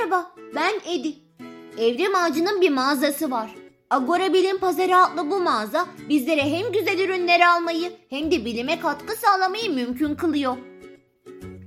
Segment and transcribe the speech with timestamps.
[0.00, 1.14] Merhaba, ben Edi.
[1.78, 3.54] Evrim Ağacı'nın bir mağazası var.
[3.90, 9.16] Agora Bilim Pazarı adlı bu mağaza bizlere hem güzel ürünler almayı hem de bilime katkı
[9.16, 10.56] sağlamayı mümkün kılıyor.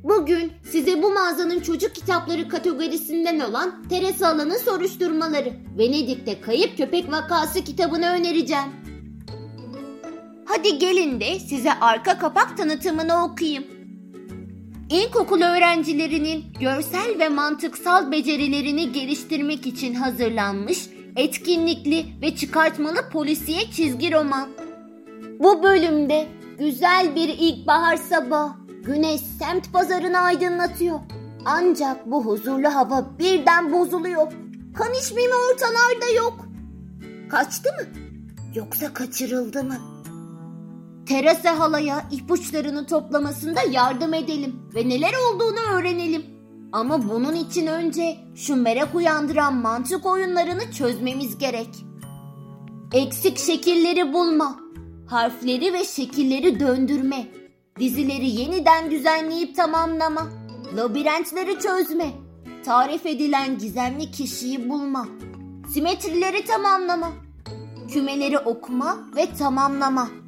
[0.03, 7.63] Bugün size bu mağazanın çocuk kitapları kategorisinden olan Teresa Alan'ın soruşturmaları Venedik'te kayıp köpek vakası
[7.63, 8.71] kitabını önereceğim.
[10.45, 13.72] Hadi gelin de size arka kapak tanıtımını okuyayım.
[14.93, 24.49] İlkokul öğrencilerinin görsel ve mantıksal becerilerini geliştirmek için hazırlanmış etkinlikli ve çıkartmalı polisiye çizgi roman.
[25.39, 26.27] Bu bölümde
[26.59, 28.53] güzel bir ilkbahar sabahı
[28.85, 30.99] güneş semt pazarını aydınlatıyor.
[31.45, 34.31] Ancak bu huzurlu hava birden bozuluyor.
[34.75, 36.45] Kan içmeme ortalarda yok.
[37.29, 37.87] Kaçtı mı?
[38.55, 39.92] Yoksa kaçırıldı mı?
[41.05, 46.25] Terasa halaya ipuçlarını toplamasında yardım edelim ve neler olduğunu öğrenelim.
[46.71, 51.69] Ama bunun için önce şu merak uyandıran mantık oyunlarını çözmemiz gerek.
[52.93, 54.59] Eksik şekilleri bulma,
[55.07, 57.27] harfleri ve şekilleri döndürme,
[57.79, 60.29] dizileri yeniden düzenleyip tamamlama,
[60.77, 62.11] labirentleri çözme,
[62.65, 65.07] tarif edilen gizemli kişiyi bulma,
[65.73, 67.11] simetrileri tamamlama,
[67.93, 70.22] kümeleri okuma ve tamamlama.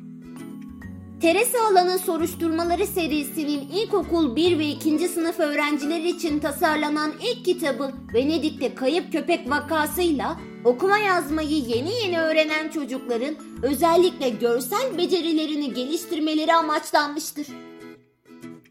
[1.25, 5.07] Teresa Alan'ın soruşturmaları serisinin ilkokul 1 ve 2.
[5.07, 12.69] sınıf öğrencileri için tasarlanan ilk kitabı Venedik'te kayıp köpek vakasıyla okuma yazmayı yeni yeni öğrenen
[12.69, 17.47] çocukların özellikle görsel becerilerini geliştirmeleri amaçlanmıştır.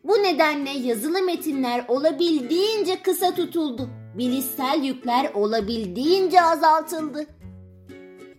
[0.04, 3.88] Bu nedenle yazılı metinler olabildiğince kısa tutuldu.
[4.18, 7.26] Bilişsel yükler olabildiğince azaltıldı.